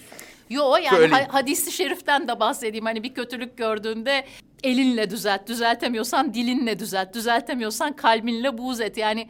[0.50, 1.12] Yo yani Söyleyeyim.
[1.12, 2.84] ha- hadisi şeriften de bahsedeyim.
[2.84, 4.24] Hani bir kötülük gördüğünde
[4.62, 8.96] elinle düzelt, düzeltemiyorsan dilinle düzelt, düzeltemiyorsan kalbinle buğz et.
[8.96, 9.28] Yani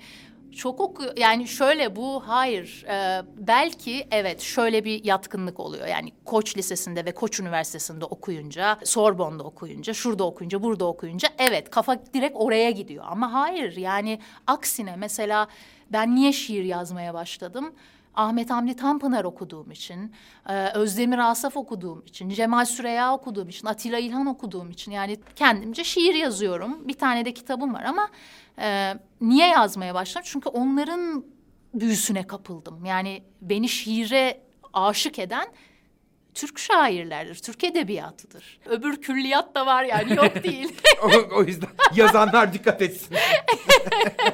[0.53, 5.87] çok oku yani şöyle bu hayır Ee, belki evet şöyle bir yatkınlık oluyor.
[5.87, 11.99] Yani Koç Lisesi'nde ve Koç Üniversitesi'nde okuyunca Sorbon'da okuyunca şurada okuyunca burada okuyunca evet kafa
[12.15, 13.05] direkt oraya gidiyor.
[13.09, 15.47] Ama hayır yani aksine mesela
[15.93, 17.75] ben niye şiir yazmaya başladım
[18.19, 20.13] Ahmet Hamdi Tanpınar okuduğum için,
[20.49, 25.85] e, Özdemir Asaf okuduğum için, Cemal Süreya okuduğum için, Atilla İlhan okuduğum için yani kendimce
[25.85, 26.89] şiir yazıyorum.
[26.89, 28.09] Bir tane de kitabım var ama
[28.59, 30.29] e, niye yazmaya başladım?
[30.31, 31.25] Çünkü onların
[31.75, 32.85] büyüsüne kapıldım.
[32.85, 34.41] Yani beni şiire
[34.73, 35.47] aşık eden
[36.35, 38.61] Türk şairlerdir, Türk edebiyatıdır.
[38.67, 40.77] Öbür külliyat da var yani yok değil.
[41.03, 43.17] o, o yüzden yazanlar dikkat etsin.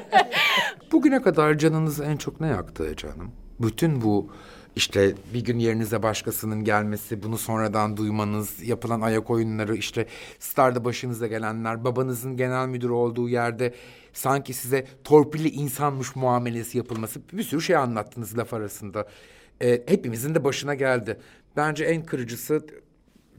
[0.91, 3.44] Bugüne kadar canınızı en çok ne yaktı canım?
[3.59, 4.29] Bütün bu
[4.75, 10.07] işte bir gün yerinize başkasının gelmesi, bunu sonradan duymanız, yapılan ayak oyunları, işte
[10.39, 13.73] Star'da başınıza gelenler, babanızın genel müdür olduğu yerde
[14.13, 19.07] sanki size torpilli insanmış muamelesi yapılması, bir sürü şey anlattınız laf arasında.
[19.61, 21.19] Ee, hepimizin de başına geldi.
[21.57, 22.65] Bence en kırıcısı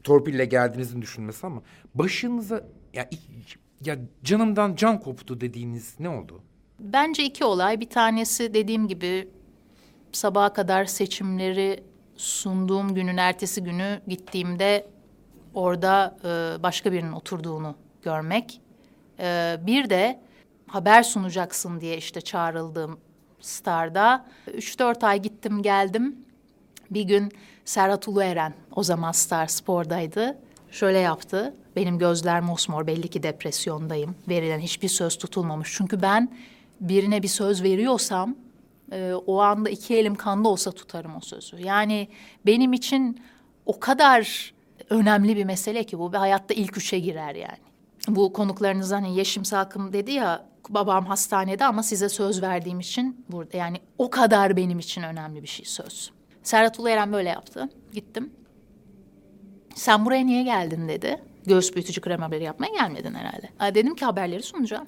[0.03, 1.61] torpille geldiğinizi düşünmesi ama
[1.95, 3.09] başınıza ya,
[3.85, 6.41] ya canımdan can koptu dediğiniz ne oldu?
[6.79, 7.79] Bence iki olay.
[7.79, 9.27] Bir tanesi dediğim gibi
[10.11, 11.83] sabaha kadar seçimleri
[12.17, 14.87] sunduğum günün ertesi günü gittiğimde
[15.53, 18.61] orada e, başka birinin oturduğunu görmek.
[19.19, 20.19] E, bir de
[20.67, 22.99] haber sunacaksın diye işte çağrıldığım
[23.41, 24.25] Star'da.
[24.53, 26.15] Üç dört ay gittim geldim.
[26.91, 27.31] Bir gün
[27.65, 30.37] Serhat Ulueren o zaman Star Spor'daydı.
[30.71, 31.53] Şöyle yaptı.
[31.75, 34.15] Benim gözler mosmor belli ki depresyondayım.
[34.29, 35.73] Verilen hiçbir söz tutulmamış.
[35.77, 36.31] Çünkü ben
[36.81, 38.35] birine bir söz veriyorsam
[38.91, 41.57] e, o anda iki elim kanda olsa tutarım o sözü.
[41.57, 42.07] Yani
[42.45, 43.21] benim için
[43.65, 44.53] o kadar
[44.89, 46.13] önemli bir mesele ki bu.
[46.13, 47.67] Bir hayatta ilk üçe girer yani.
[48.07, 53.57] Bu konuklarınızdan hani Yeşim Salkım dedi ya babam hastanede ama size söz verdiğim için burada.
[53.57, 56.11] Yani o kadar benim için önemli bir şey söz.
[56.43, 57.69] Serhat Ulu böyle yaptı.
[57.93, 58.33] Gittim.
[59.75, 61.21] Sen buraya niye geldin dedi.
[61.45, 63.75] Göğüs büyütücü krem haberi yapmaya gelmedin herhalde.
[63.75, 64.87] Dedim ki haberleri sunacağım.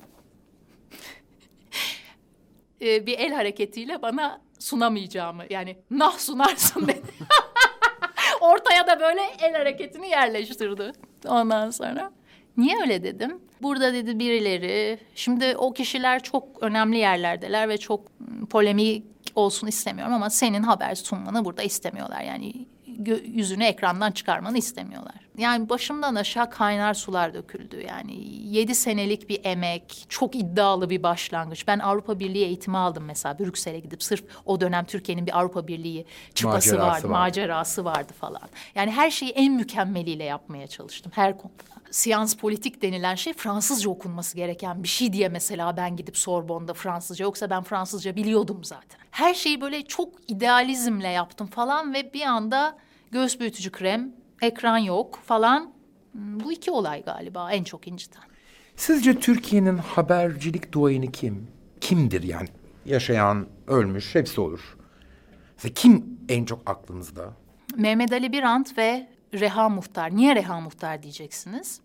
[2.81, 7.01] Ee, bir el hareketiyle bana sunamayacağımı yani nah sunarsın dedi.
[8.41, 10.91] Ortaya da böyle el hareketini yerleştirdi
[11.27, 12.11] ondan sonra.
[12.57, 13.41] Niye öyle dedim?
[13.61, 18.01] Burada dedi birileri, şimdi o kişiler çok önemli yerlerdeler ve çok
[18.49, 19.03] polemik
[19.35, 22.21] olsun istemiyorum ama senin haber sunmanı burada istemiyorlar.
[22.21, 22.53] Yani
[23.25, 25.15] yüzünü ekrandan çıkarmanı istemiyorlar.
[25.38, 27.81] yani başımdan aşağı kaynar sular döküldü.
[27.88, 28.13] Yani
[28.55, 31.67] yedi senelik bir emek, çok iddialı bir başlangıç.
[31.67, 36.05] Ben Avrupa Birliği eğitimi aldım mesela Brüksel'e gidip sırf o dönem Türkiye'nin bir Avrupa Birliği
[36.33, 37.07] çıpası Macerası vardı, vardı.
[37.07, 38.49] macerası vardı falan.
[38.75, 41.63] Yani her şeyi en mükemmeliyle yapmaya çalıştım her konuda.
[41.91, 47.23] Siyans politik denilen şey Fransızca okunması gereken bir şey diye mesela ben gidip Sorbonne'da Fransızca
[47.23, 48.99] yoksa ben Fransızca biliyordum zaten.
[49.12, 52.77] Her şeyi böyle çok idealizmle yaptım falan ve bir anda
[53.12, 55.74] göğüs büyütücü krem, ekran yok falan.
[56.12, 58.24] Hmm, Bu iki olay galiba en çok inciten.
[58.76, 61.48] Sizce Türkiye'nin habercilik duayeni kim?
[61.82, 62.48] Kimdir yani?
[62.86, 64.78] Yaşayan, ölmüş, hepsi olur.
[65.56, 67.34] Mesela kim en çok aklınızda?
[67.76, 70.15] Mehmet Ali Birant ve Reha Muhtar.
[70.15, 71.82] Niye Reha Muhtar diyeceksiniz?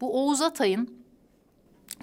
[0.00, 1.04] Bu Oğuz Atay'ın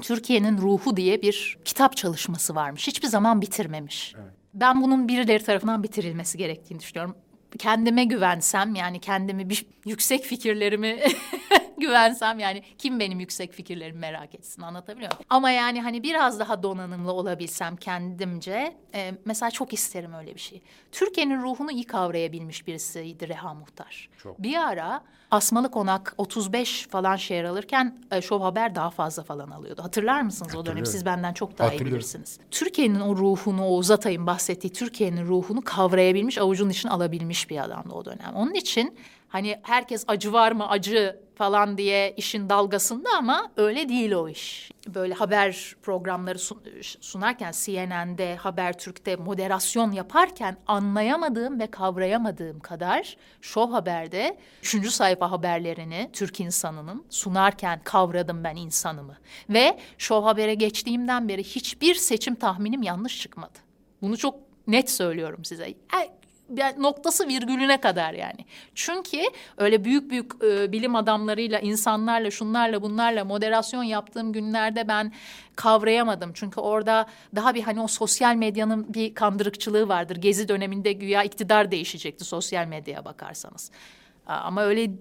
[0.01, 2.87] Türkiye'nin Ruhu diye bir kitap çalışması varmış.
[2.87, 4.15] Hiçbir zaman bitirmemiş.
[4.53, 7.15] Ben bunun birileri tarafından bitirilmesi gerektiğini düşünüyorum.
[7.59, 10.99] Kendime güvensem yani kendimi bir yüksek fikirlerimi
[11.81, 15.25] güvensem yani kim benim yüksek fikirlerimi merak etsin anlatabiliyor muyum?
[15.29, 20.61] Ama yani hani biraz daha donanımlı olabilsem kendimce e, mesela çok isterim öyle bir şey.
[20.91, 24.09] Türkiye'nin ruhunu iyi kavrayabilmiş birisiydi Reha Muhtar.
[24.17, 24.43] Çok.
[24.43, 29.83] Bir ara Asmalı Konak 35 falan şehir alırken e, Şov Haber daha fazla falan alıyordu.
[29.83, 30.59] Hatırlar mısınız o?
[30.59, 30.91] Hatırlıyorum.
[30.91, 32.39] Siz benden çok daha iyi bilirsiniz.
[32.51, 37.93] Türkiye'nin o ruhunu, o Oğuz Atay'ın bahsettiği Türkiye'nin ruhunu kavrayabilmiş, avucun içine alabilmiş bir adamdı
[37.93, 38.33] o dönem.
[38.35, 44.11] Onun için hani herkes acı var mı acı falan diye işin dalgasında ama öyle değil
[44.11, 44.71] o iş.
[44.87, 54.37] Böyle haber programları sun- sunarken CNN'de, Habertürk'te moderasyon yaparken anlayamadığım ve kavrayamadığım kadar Şov Haber'de
[54.63, 59.17] üçüncü sayfa haberlerini Türk insanının sunarken kavradım ben insanımı.
[59.49, 63.59] Ve Şov Haber'e geçtiğimden beri hiçbir seçim tahminim yanlış çıkmadı.
[64.01, 64.35] Bunu çok
[64.67, 65.73] net söylüyorum size.
[66.77, 68.45] Noktası virgülüne kadar yani.
[68.75, 69.17] Çünkü
[69.57, 75.13] öyle büyük büyük e, bilim adamlarıyla, insanlarla, şunlarla, bunlarla moderasyon yaptığım günlerde ben
[75.55, 76.31] kavrayamadım.
[76.33, 80.15] Çünkü orada daha bir hani o sosyal medyanın bir kandırıkçılığı vardır.
[80.15, 83.71] Gezi döneminde güya iktidar değişecekti sosyal medyaya bakarsanız.
[84.25, 84.91] Ama öyle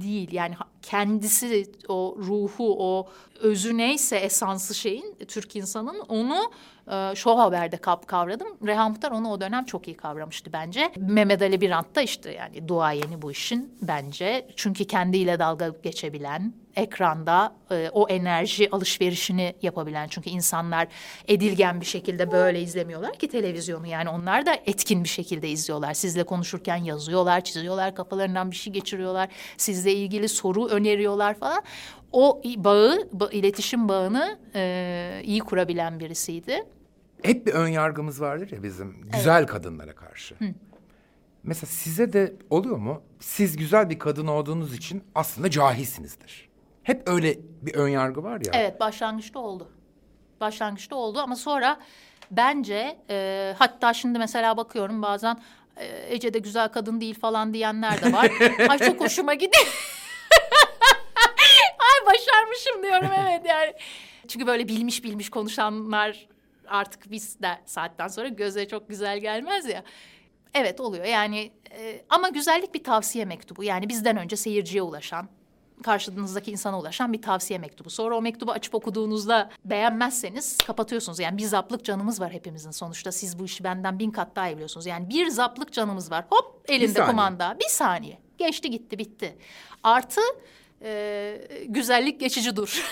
[0.00, 0.32] değil.
[0.32, 3.08] Yani kendisi o ruhu, o
[3.40, 6.50] özü neyse esansı şeyin Türk insanın onu
[6.90, 8.48] e, Show Haber'de kap kavradım.
[8.66, 10.92] Reha Muhtar onu o dönem çok iyi kavramıştı bence.
[10.96, 14.46] Mehmet Ali Birant da işte yani duayeni bu işin bence.
[14.56, 20.08] Çünkü kendiyle dalga geçebilen, ekranda e, o enerji alışverişini yapabilen.
[20.08, 20.88] Çünkü insanlar
[21.28, 23.86] edilgen bir şekilde böyle izlemiyorlar ki televizyonu.
[23.86, 25.94] Yani onlar da etkin bir şekilde izliyorlar.
[25.94, 29.28] Sizle konuşurken yazıyorlar, çiziyorlar, kafalarından bir şey geçiriyorlar.
[29.56, 31.62] Sizle ilgili soru öneriyorlar falan.
[32.12, 36.64] O bağı, ba- iletişim bağını e, iyi kurabilen birisiydi.
[37.22, 40.34] Hep bir ön yargımız vardır ya bizim güzel kadınlara karşı.
[41.42, 43.02] Mesela size de oluyor mu?
[43.20, 46.48] Siz güzel bir kadın olduğunuz için aslında cahilsinizdir.
[46.82, 48.52] Hep öyle bir ön yargı var ya.
[48.54, 49.68] Evet başlangıçta oldu.
[50.40, 51.80] Başlangıçta oldu ama sonra
[52.30, 55.42] bence e, hatta şimdi mesela bakıyorum bazen
[55.76, 58.30] e, Ece de güzel kadın değil falan diyenler de var.
[58.68, 59.66] Ay çok hoşuma gidiyor.
[61.78, 63.72] Ay başarmışım diyorum evet yani.
[64.28, 66.26] Çünkü böyle bilmiş bilmiş konuşanlar
[66.68, 69.82] artık biz de saatten sonra göze çok güzel gelmez ya.
[70.54, 73.64] Evet oluyor yani e, ama güzellik bir tavsiye mektubu.
[73.64, 75.28] Yani bizden önce seyirciye ulaşan,
[75.82, 77.90] karşınızdaki insana ulaşan bir tavsiye mektubu.
[77.90, 81.18] Sonra o mektubu açıp okuduğunuzda beğenmezseniz kapatıyorsunuz.
[81.18, 83.12] Yani bir zaplık canımız var hepimizin sonuçta.
[83.12, 84.86] Siz bu işi benden bin kat daha iyi biliyorsunuz.
[84.86, 86.24] Yani bir zaplık canımız var.
[86.30, 87.10] Hop elinde saniye.
[87.10, 87.56] kumanda.
[87.60, 88.18] Bir saniye.
[88.38, 89.38] Geçti gitti bitti.
[89.82, 90.20] Artı
[90.82, 92.84] e, güzellik geçici dur.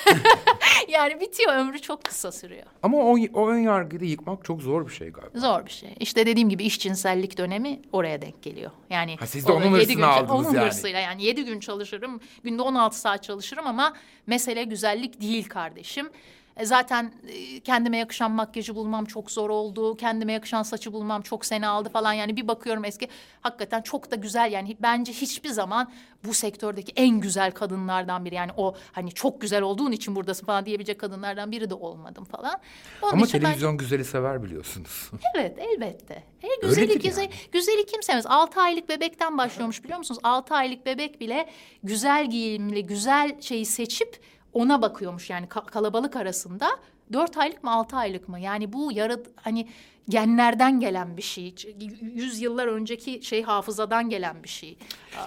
[0.89, 2.67] yani bitiyor ömrü çok kısa sürüyor.
[2.83, 5.39] Ama o, o ön yargıyı da yıkmak çok zor bir şey galiba.
[5.39, 5.95] Zor bir şey.
[6.01, 8.71] İşte dediğim gibi iş cinsellik dönemi oraya denk geliyor.
[8.91, 10.67] Yani Ha, siz de onun hırsını gün- aldınız onun yani.
[10.67, 13.93] hırsıyla yani yedi gün çalışırım, günde 16 saat çalışırım ama
[14.27, 16.09] mesele güzellik değil kardeşim.
[16.57, 19.97] E, Zaten e, kendime yakışan makyajı bulmam çok zor oldu.
[19.97, 22.13] Kendime yakışan saçı bulmam çok sene aldı falan.
[22.13, 23.09] Yani bir bakıyorum eski
[23.41, 25.93] hakikaten çok da güzel yani bence hiçbir zaman
[26.25, 28.35] bu sektördeki en güzel kadınlardan biri.
[28.35, 32.61] Yani o hani çok güzel olduğun için buradasın falan diyebilecek kadınlardan biri de olmadım falan.
[33.03, 35.11] Onun Ama için ben- televizyon güzeli sever biliyorsunuz.
[35.35, 36.23] Evet elbette.
[36.43, 37.33] E, güzeli, Öyledir güzel, yani.
[37.53, 38.27] güzeli kim sevmez?
[38.27, 40.21] Altı aylık bebekten başlıyormuş biliyor musunuz?
[40.23, 41.47] Altı aylık bebek bile
[41.83, 44.21] güzel giyimli, güzel şeyi seçip
[44.55, 46.71] ona bakıyormuş yani ka- kalabalık arasında.
[47.13, 48.41] Dört aylık mı altı aylık mı?
[48.41, 49.69] Yani bu yarı hani
[50.09, 51.55] genlerden gelen bir şey.
[52.01, 54.79] Yüz yıllar önceki şey hafızadan gelen bir şey.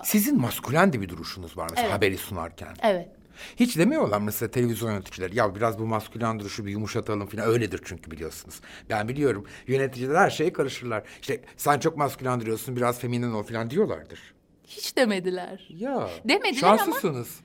[0.03, 1.97] Sizin maskülen de bir duruşunuz var mesela Evet.
[1.97, 2.75] haberi sunarken.
[2.81, 3.09] Evet.
[3.55, 8.11] Hiç demiyorlar mesela televizyon yöneticileri ya biraz bu maskülen duruşu bir yumuşatalım falan öyledir çünkü
[8.11, 8.59] biliyorsunuz.
[8.89, 11.03] Ben biliyorum yöneticiler her şeye karışırlar.
[11.21, 14.19] İşte sen çok maskülen duruyorsun biraz feminen ol falan diyorlardır.
[14.67, 15.67] Hiç demediler.
[15.69, 16.09] Ya.
[16.25, 17.39] Demediler ama- Şanslısınız.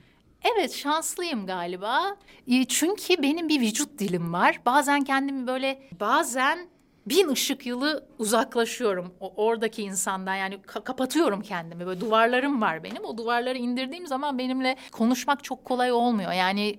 [0.44, 2.16] Evet şanslıyım galiba.
[2.48, 4.60] E, Çünkü benim bir vücut dilim var.
[4.66, 6.58] Bazen kendimi böyle bazen
[7.06, 10.34] bin ışık yılı uzaklaşıyorum o, oradaki insandan.
[10.34, 11.86] Yani ka- kapatıyorum kendimi.
[11.86, 13.04] Böyle duvarlarım var benim.
[13.04, 16.32] O duvarları indirdiğim zaman benimle konuşmak çok kolay olmuyor.
[16.32, 16.78] Yani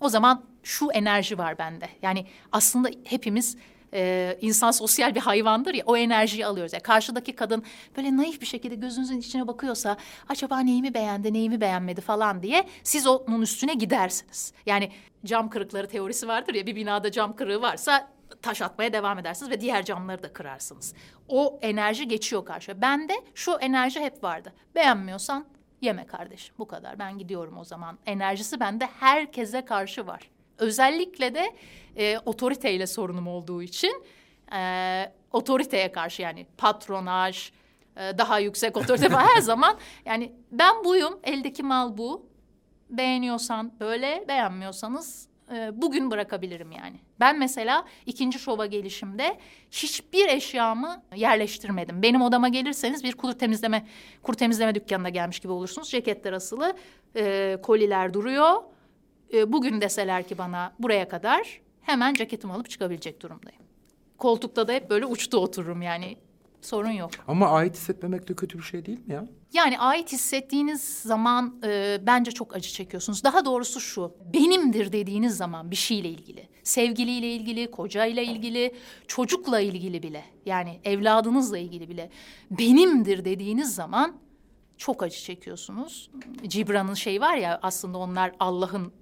[0.00, 1.88] o zaman şu enerji var bende.
[2.02, 3.56] Yani aslında hepimiz
[3.94, 6.72] e, insan sosyal bir hayvandır ya o enerjiyi alıyoruz.
[6.72, 7.62] Yani karşıdaki kadın
[7.96, 9.96] böyle naif bir şekilde gözünüzün içine bakıyorsa
[10.28, 14.52] acaba neyimi beğendi neyimi beğenmedi falan diye siz onun üstüne gidersiniz.
[14.66, 14.90] Yani
[15.24, 18.08] cam kırıkları teorisi vardır ya bir binada cam kırığı varsa
[18.42, 20.94] taş atmaya devam edersiniz ve diğer camları da kırarsınız.
[21.28, 22.80] O enerji geçiyor karşıya.
[22.80, 24.52] Bende şu enerji hep vardı.
[24.74, 25.46] Beğenmiyorsan
[25.80, 27.98] yeme kardeşim bu kadar ben gidiyorum o zaman.
[28.06, 30.30] Enerjisi bende herkese karşı var.
[30.60, 31.54] Özellikle de
[31.96, 34.02] e, otoriteyle sorunum olduğu için
[34.52, 37.50] e, otoriteye karşı yani patronaj,
[37.96, 42.30] e, daha yüksek otorite her zaman yani ben buyum, eldeki mal bu.
[42.90, 47.00] Beğeniyorsan böyle, beğenmiyorsanız e, bugün bırakabilirim yani.
[47.20, 49.38] Ben mesela ikinci şova gelişimde
[49.70, 52.02] hiçbir eşyamı yerleştirmedim.
[52.02, 53.86] Benim odama gelirseniz bir kuru temizleme
[54.22, 55.90] kuru temizleme dükkanına gelmiş gibi olursunuz.
[55.90, 56.76] Ceketler asılı,
[57.16, 58.62] e, koliler duruyor.
[59.32, 63.62] E, bugün deseler ki bana buraya kadar hemen ceketimi alıp çıkabilecek durumdayım.
[64.18, 66.16] Koltukta da hep böyle uçta otururum yani
[66.60, 67.10] sorun yok.
[67.28, 69.26] Ama ait hissetmemek de kötü bir şey değil mi ya?
[69.52, 73.24] Yani ait hissettiğiniz zaman e, bence çok acı çekiyorsunuz.
[73.24, 78.74] Daha doğrusu şu, benimdir dediğiniz zaman bir şeyle ilgili, sevgiliyle ilgili, kocayla ilgili,
[79.08, 82.10] çocukla ilgili bile, yani evladınızla ilgili bile
[82.50, 84.16] benimdir dediğiniz zaman
[84.76, 86.10] çok acı çekiyorsunuz.
[86.46, 88.92] Cibran'ın şey var ya aslında onlar Allah'ın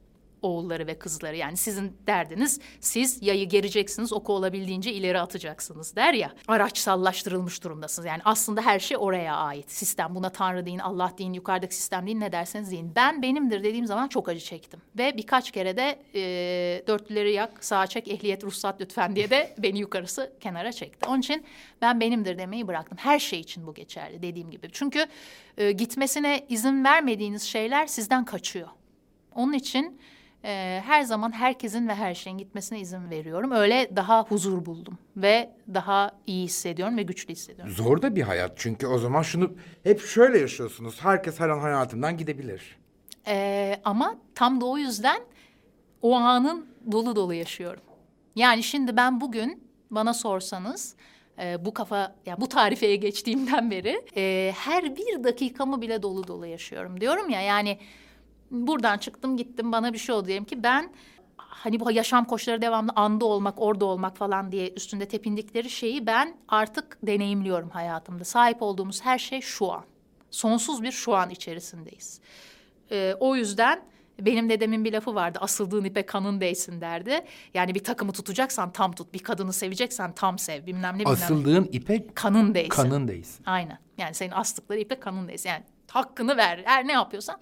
[0.43, 1.37] oğulları ve kızları.
[1.37, 6.33] Yani sizin derdiniz siz yayı gereceksiniz oku olabildiğince ileri atacaksınız der ya.
[6.49, 8.07] Araçsallaştırılmış durumdasınız.
[8.07, 9.71] Yani aslında her şey oraya ait.
[9.71, 12.93] Sistem buna tanrı deyin Allah deyin yukarıdaki sistem deyin ne derseniz deyin.
[12.97, 14.81] Ben benimdir dediğim zaman çok acı çektim.
[14.99, 16.23] Ve birkaç kere de e,
[16.87, 21.09] dörtlüleri yak sağa çek ehliyet ruhsat lütfen diye de beni yukarısı kenara çekti.
[21.09, 21.45] Onun için
[21.83, 22.99] ben benimdir demeyi bıraktım.
[23.01, 24.69] Her şey için bu geçerli dediğim gibi.
[24.73, 25.07] Çünkü
[25.59, 28.69] e, gitmesine izin vermediğiniz şeyler sizden kaçıyor.
[29.35, 30.01] Onun için
[30.45, 33.51] e, her zaman herkesin ve her şeyin gitmesine izin veriyorum.
[33.53, 37.75] Öyle daha huzur buldum ve daha iyi hissediyorum ve güçlü hissediyorum.
[37.75, 41.05] Zor da bir hayat çünkü o zaman şunu hep şöyle yaşıyorsunuz.
[41.05, 42.79] Herkes her an hayatımdan gidebilir.
[43.27, 45.21] E, ama tam da o yüzden
[46.03, 47.83] o anın dolu dolu yaşıyorum.
[48.37, 50.97] Yani şimdi ben bugün bana sorsanız
[51.39, 56.47] e, bu kafa ya bu tarifeye geçtiğimden beri e, her bir dakikamı bile dolu dolu
[56.47, 57.79] yaşıyorum diyorum ya yani
[58.51, 60.93] buradan çıktım gittim bana bir şey oldu diyelim ki ben
[61.37, 66.37] hani bu yaşam koşulları devamlı anda olmak orada olmak falan diye üstünde tepindikleri şeyi ben
[66.49, 69.85] artık deneyimliyorum hayatımda sahip olduğumuz her şey şu an
[70.31, 72.21] sonsuz bir şu an içerisindeyiz
[72.91, 73.83] Ee, o yüzden
[74.21, 77.21] benim dedemin bir lafı vardı asıldığın ipe kanın değsin derdi
[77.55, 81.13] yani bir takımı tutacaksan tam tut bir kadını seveceksen tam sev bilmem ne bilmem.
[81.13, 83.43] Asıldığın ipe kanın değsin kanın değsin.
[83.47, 83.79] Aynen.
[83.99, 85.49] Yani senin astıkları ipe kanın değsin.
[85.49, 86.63] Yani hakkını ver.
[86.65, 87.41] Her ne yapıyorsan.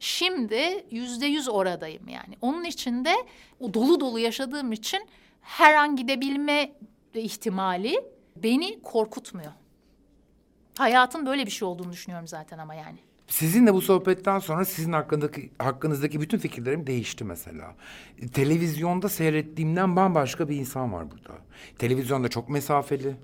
[0.00, 2.36] Şimdi yüzde yüz oradayım yani.
[2.40, 3.14] Onun için de
[3.60, 5.00] o dolu dolu yaşadığım için
[5.40, 6.72] her an gidebilme
[7.14, 8.00] ihtimali
[8.36, 9.52] beni korkutmuyor.
[10.78, 12.98] Hayatın böyle bir şey olduğunu düşünüyorum zaten ama yani.
[13.26, 17.74] Sizinle bu sohbetten sonra sizin hakkındaki hakkınızdaki bütün fikirlerim değişti mesela.
[18.32, 21.38] Televizyonda seyrettiğimden bambaşka bir insan var burada.
[21.78, 23.16] Televizyonda çok mesafeli,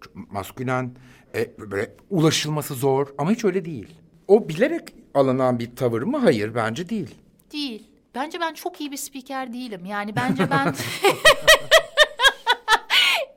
[0.00, 0.92] çok maskülen,
[1.34, 4.00] e, böyle ulaşılması zor ama hiç öyle değil.
[4.30, 4.82] O bilerek
[5.14, 6.18] alınan bir tavır mı?
[6.18, 7.14] Hayır, bence değil.
[7.52, 7.82] Değil.
[8.14, 9.84] Bence ben çok iyi bir spiker değilim.
[9.84, 10.66] Yani bence ben...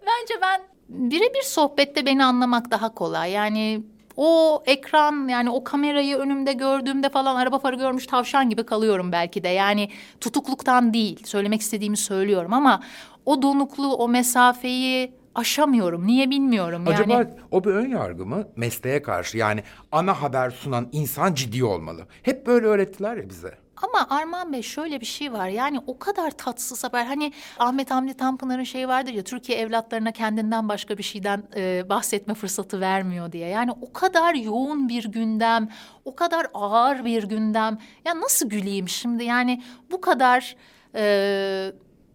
[0.01, 3.31] bence ben birebir sohbette beni anlamak daha kolay.
[3.31, 3.83] Yani
[4.17, 9.43] o ekran yani o kamerayı önümde gördüğümde falan araba farı görmüş tavşan gibi kalıyorum belki
[9.43, 9.49] de.
[9.49, 9.89] Yani
[10.21, 12.83] tutukluktan değil söylemek istediğimi söylüyorum ama
[13.25, 16.07] o donukluğu o mesafeyi aşamıyorum.
[16.07, 17.15] Niye bilmiyorum yani.
[17.15, 19.37] Acaba o bir ön yargı mı mesleğe karşı?
[19.37, 22.07] Yani ana haber sunan insan ciddi olmalı.
[22.23, 23.63] Hep böyle öğrettiler ya bize.
[23.83, 28.13] Ama Arman Bey şöyle bir şey var yani o kadar tatsız haber hani Ahmet Hamdi
[28.13, 33.47] Tanpınar'ın şeyi vardır ya Türkiye evlatlarına kendinden başka bir şeyden e, bahsetme fırsatı vermiyor diye.
[33.47, 35.69] Yani o kadar yoğun bir gündem,
[36.05, 37.77] o kadar ağır bir gündem.
[38.05, 40.55] Ya nasıl güleyim şimdi yani bu kadar
[40.95, 41.71] e,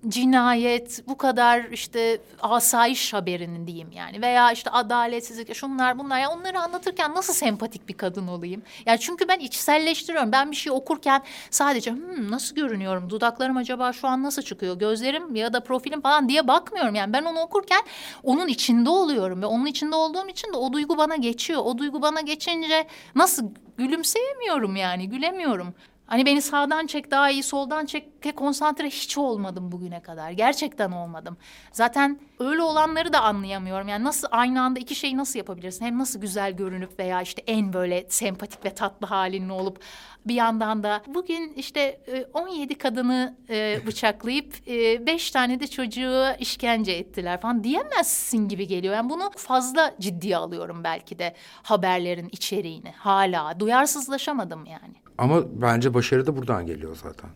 [0.09, 6.19] cinayet, bu kadar işte asayiş haberinin diyeyim yani veya işte adaletsizlik, şunlar bunlar.
[6.19, 8.63] Yani onları anlatırken nasıl sempatik bir kadın olayım?
[8.87, 10.33] Yani çünkü ben içselleştiriyorum.
[10.33, 13.11] Ben bir şey okurken sadece hmm, nasıl görünüyorum?
[13.11, 14.79] Dudaklarım acaba şu an nasıl çıkıyor?
[14.79, 16.95] Gözlerim ya da profilim falan diye bakmıyorum.
[16.95, 17.83] Yani ben onu okurken
[18.23, 21.63] onun içinde oluyorum ve onun içinde olduğum için de o duygu bana geçiyor.
[21.65, 25.75] O duygu bana geçince nasıl gülümseyemiyorum yani gülemiyorum.
[26.09, 30.31] Hani beni sağdan çek daha iyi soldan çek konsantre hiç olmadım bugüne kadar.
[30.31, 31.37] Gerçekten olmadım.
[31.73, 33.89] Zaten öyle olanları da anlayamıyorum.
[33.89, 35.85] Yani nasıl aynı anda iki şeyi nasıl yapabilirsin?
[35.85, 39.81] Hem nasıl güzel görünüp veya işte en böyle sempatik ve tatlı halinin olup
[40.27, 46.25] bir yandan da bugün işte e, 17 kadını e, bıçaklayıp e, beş tane de çocuğu
[46.39, 48.95] işkence ettiler falan diyemezsin gibi geliyor.
[48.95, 52.93] Yani bunu fazla ciddiye alıyorum belki de haberlerin içeriğini.
[52.97, 55.08] Hala duyarsızlaşamadım yani.
[55.19, 57.31] Ama bence başarı da buradan geliyor zaten.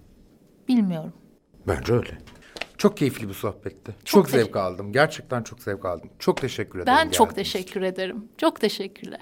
[0.68, 1.12] Bilmiyorum.
[1.66, 2.18] Bence öyle.
[2.78, 3.94] Çok keyifli bir sohbetti.
[4.04, 4.92] Çok, teşekkür- zevk aldım.
[4.92, 6.10] Gerçekten çok zevk aldım.
[6.18, 6.98] Çok teşekkür ederim.
[6.98, 7.36] Ben çok için.
[7.36, 8.24] teşekkür ederim.
[8.38, 9.20] Çok teşekkürler.